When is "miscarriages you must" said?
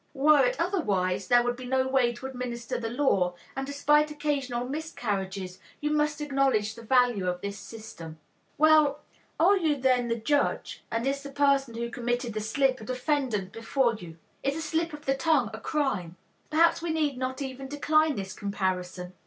4.67-6.21